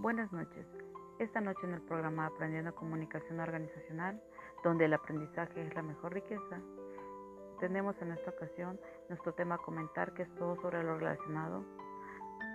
Buenas 0.00 0.32
noches. 0.32 0.66
Esta 1.18 1.42
noche 1.42 1.60
en 1.64 1.74
el 1.74 1.82
programa 1.82 2.24
Aprendiendo 2.24 2.74
Comunicación 2.74 3.38
Organizacional, 3.38 4.18
donde 4.64 4.86
el 4.86 4.94
aprendizaje 4.94 5.60
es 5.60 5.74
la 5.74 5.82
mejor 5.82 6.14
riqueza, 6.14 6.58
tenemos 7.60 7.94
en 8.00 8.12
esta 8.12 8.30
ocasión 8.30 8.80
nuestro 9.10 9.34
tema 9.34 9.56
a 9.56 9.58
comentar 9.58 10.14
que 10.14 10.22
es 10.22 10.34
todo 10.36 10.56
sobre 10.62 10.82
lo 10.82 10.96
relacionado 10.96 11.66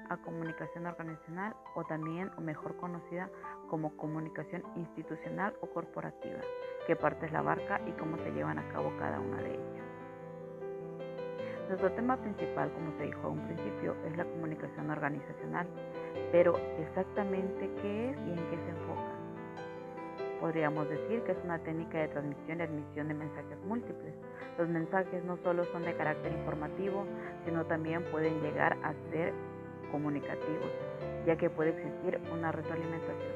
a 0.10 0.18
comunicación 0.18 0.88
organizacional 0.88 1.56
o 1.76 1.84
también 1.84 2.32
o 2.36 2.42
mejor 2.42 2.78
conocida 2.78 3.30
como 3.70 3.96
comunicación 3.96 4.64
institucional 4.76 5.56
o 5.62 5.68
corporativa, 5.68 6.40
qué 6.88 6.96
partes 6.96 7.32
la 7.32 7.40
abarca 7.40 7.80
y 7.86 7.92
cómo 7.92 8.18
se 8.18 8.32
llevan 8.32 8.58
a 8.58 8.68
cabo 8.70 8.92
cada 8.98 9.20
una 9.20 9.38
de 9.44 9.54
ellas. 9.54 9.85
Nuestro 11.68 11.92
tema 11.94 12.16
principal, 12.18 12.72
como 12.74 12.96
se 12.98 13.06
dijo 13.06 13.28
a 13.28 13.32
un 13.32 13.40
principio, 13.48 13.96
es 14.06 14.16
la 14.16 14.26
comunicación 14.26 14.88
organizacional, 14.92 15.66
pero 16.32 16.60
exactamente 16.80 17.72
qué 17.82 18.12
es 18.12 18.18
y 18.18 18.30
en 18.30 18.50
qué 18.50 18.56
se 18.56 18.70
enfoca. 18.70 19.16
Podríamos 20.40 20.88
decir 20.88 21.24
que 21.24 21.32
es 21.32 21.38
una 21.44 21.58
técnica 21.58 21.98
de 21.98 22.10
transmisión 22.10 22.60
y 22.60 22.62
admisión 22.62 23.08
de 23.08 23.14
mensajes 23.16 23.58
múltiples. 23.66 24.14
Los 24.60 24.70
mensajes 24.70 25.24
no 25.24 25.38
solo 25.38 25.66
son 25.72 25.84
de 25.84 25.96
carácter 25.96 26.34
informativo, 26.34 27.04
sino 27.46 27.66
también 27.66 28.04
pueden 28.12 28.42
llegar 28.42 28.78
a 28.84 28.94
ser 29.10 29.34
comunicativos, 29.92 30.70
ya 31.26 31.36
que 31.36 31.50
puede 31.50 31.72
existir 31.72 32.20
una 32.32 32.52
retroalimentación. 32.52 33.34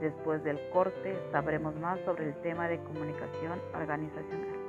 Después 0.00 0.42
del 0.42 0.58
corte 0.70 1.16
sabremos 1.30 1.76
más 1.76 2.00
sobre 2.00 2.26
el 2.26 2.34
tema 2.42 2.66
de 2.66 2.78
comunicación 2.78 3.60
organizacional. 3.74 4.61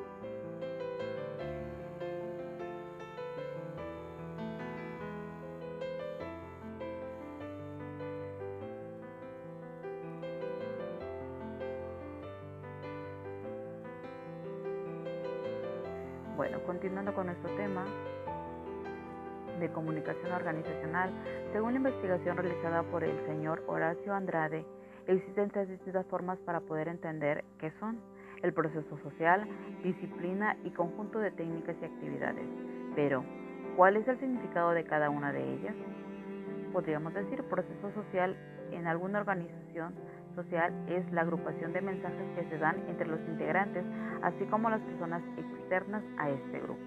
Bueno, 16.36 16.58
continuando 16.66 17.14
con 17.14 17.28
nuestro 17.28 17.56
tema 17.56 17.86
de 19.60 19.72
comunicación 19.72 20.32
organizacional, 20.32 21.12
según 21.52 21.74
la 21.74 21.78
investigación 21.78 22.38
realizada 22.38 22.82
por 22.82 23.04
el 23.04 23.16
señor 23.28 23.64
Horacio 23.68 24.16
Andrade, 24.16 24.66
existen 25.06 25.52
tres 25.52 25.70
distintas 25.70 26.08
formas 26.08 26.40
para 26.40 26.62
poder 26.62 26.88
entender 26.88 27.46
qué 27.60 27.72
son 27.80 28.00
el 28.42 28.52
proceso 28.52 28.98
social, 29.04 29.48
disciplina 29.84 30.58
y 30.64 30.72
conjunto 30.72 31.20
de 31.20 31.30
técnicas 31.30 31.76
y 31.80 31.86
actividades. 31.86 32.46
Pero, 32.96 33.24
¿cuál 33.78 33.98
es 33.98 34.08
el 34.08 34.20
significado 34.20 34.72
de 34.72 34.86
cada 34.86 35.12
una 35.12 35.32
de 35.32 35.54
ellas? 35.54 35.76
Podríamos 36.74 37.14
decir 37.14 37.44
proceso 37.44 37.92
social 37.94 38.36
en 38.72 38.88
alguna 38.88 39.20
organización 39.20 39.94
social 40.36 40.74
es 40.88 41.10
la 41.12 41.22
agrupación 41.22 41.74
de 41.74 41.82
mensajes 41.82 42.26
que 42.36 42.50
se 42.50 42.58
dan 42.58 42.78
entre 42.88 43.08
los 43.08 43.20
integrantes, 43.28 43.84
así 44.22 44.46
como 44.46 44.70
las 44.70 44.82
personas 44.82 45.22
externas 45.38 46.04
a 46.18 46.30
este 46.30 46.60
grupo. 46.60 46.82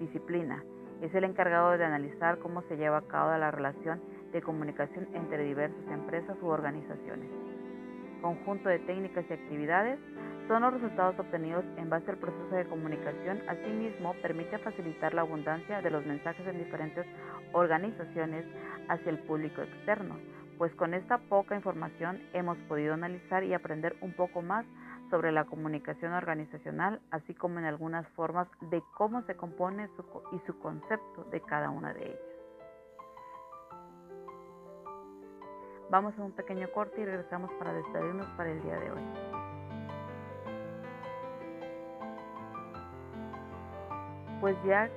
Disciplina 0.00 0.62
es 1.00 1.14
el 1.14 1.24
encargado 1.24 1.76
de 1.76 1.84
analizar 1.84 2.38
cómo 2.38 2.62
se 2.62 2.76
lleva 2.76 2.98
a 2.98 3.08
cabo 3.08 3.36
la 3.36 3.50
relación 3.50 4.00
de 4.32 4.42
comunicación 4.42 5.08
entre 5.14 5.44
diversas 5.44 5.86
empresas 5.90 6.36
u 6.42 6.46
organizaciones. 6.46 7.28
Conjunto 8.22 8.68
de 8.68 8.78
técnicas 8.80 9.24
y 9.28 9.32
actividades 9.32 9.98
son 10.48 10.62
los 10.62 10.74
resultados 10.74 11.18
obtenidos 11.18 11.64
en 11.76 11.90
base 11.90 12.10
al 12.10 12.18
proceso 12.18 12.54
de 12.54 12.66
comunicación. 12.66 13.40
Asimismo, 13.48 14.14
permite 14.22 14.58
facilitar 14.58 15.12
la 15.12 15.22
abundancia 15.22 15.82
de 15.82 15.90
los 15.90 16.06
mensajes 16.06 16.46
en 16.46 16.58
diferentes 16.58 17.04
organizaciones 17.52 18.44
hacia 18.88 19.10
el 19.10 19.18
público 19.18 19.62
externo 19.62 20.16
pues 20.58 20.74
con 20.74 20.94
esta 20.94 21.18
poca 21.18 21.54
información 21.54 22.20
hemos 22.32 22.56
podido 22.68 22.94
analizar 22.94 23.44
y 23.44 23.54
aprender 23.54 23.96
un 24.00 24.12
poco 24.12 24.42
más 24.42 24.64
sobre 25.10 25.30
la 25.32 25.44
comunicación 25.44 26.12
organizacional, 26.12 27.00
así 27.10 27.34
como 27.34 27.58
en 27.58 27.64
algunas 27.64 28.08
formas 28.10 28.48
de 28.70 28.82
cómo 28.96 29.22
se 29.22 29.36
compone 29.36 29.88
y 30.32 30.38
su 30.46 30.58
concepto 30.58 31.24
de 31.30 31.40
cada 31.42 31.70
una 31.70 31.92
de 31.92 32.06
ellas. 32.06 32.20
Vamos 35.90 36.18
a 36.18 36.22
un 36.22 36.32
pequeño 36.32 36.68
corte 36.72 37.00
y 37.00 37.04
regresamos 37.04 37.50
para 37.58 37.72
despedirnos 37.72 38.26
para 38.36 38.50
el 38.50 38.60
día 38.62 38.76
de 38.80 38.90
hoy. 38.90 39.02
Pues 44.40 44.56
ya 44.64 44.90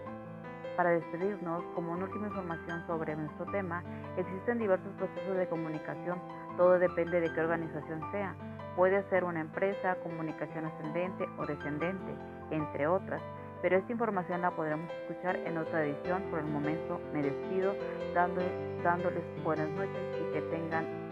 para 0.80 0.92
despedirnos, 0.92 1.62
como 1.76 1.92
una 1.92 2.06
última 2.06 2.28
información 2.28 2.88
sobre 2.88 3.14
nuestro 3.14 3.46
tema, 3.48 3.84
existen 4.16 4.60
diversos 4.60 4.94
procesos 4.94 5.36
de 5.36 5.46
comunicación, 5.50 6.22
todo 6.56 6.80
depende 6.80 7.20
de 7.20 7.34
qué 7.34 7.42
organización 7.42 8.00
sea. 8.14 8.34
Puede 8.78 9.04
ser 9.10 9.26
una 9.26 9.42
empresa, 9.42 9.96
comunicación 9.96 10.68
ascendente 10.68 11.28
o 11.38 11.46
descendente, 11.46 12.16
entre 12.52 12.88
otras, 12.88 13.22
pero 13.62 13.76
esta 13.76 13.92
información 13.92 14.40
la 14.40 14.52
podremos 14.52 14.90
escuchar 15.02 15.36
en 15.36 15.58
otra 15.58 15.84
edición. 15.84 16.24
Por 16.32 16.40
el 16.40 16.46
momento 16.46 17.02
me 17.12 17.24
despido 17.24 17.76
dándoles, 18.14 19.44
buenas 19.44 19.68
noches 19.72 20.00
y 20.22 20.32
que 20.32 20.42
tengan 20.44 21.09